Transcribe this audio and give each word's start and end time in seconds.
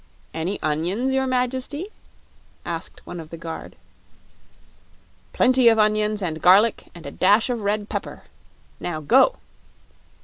"Any 0.33 0.59
onions, 0.63 1.13
your 1.13 1.27
Majesty?" 1.27 1.89
asked 2.65 3.05
one 3.05 3.19
of 3.19 3.29
the 3.29 3.37
guard. 3.37 3.75
"Plenty 5.31 5.67
of 5.67 5.77
onions 5.77 6.23
and 6.23 6.41
garlic 6.41 6.89
and 6.95 7.05
a 7.05 7.11
dash 7.11 7.51
of 7.51 7.61
red 7.61 7.87
pepper. 7.87 8.23
Now, 8.79 8.99
go!" 9.01 9.37